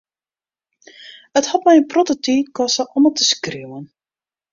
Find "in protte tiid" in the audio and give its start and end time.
1.81-2.49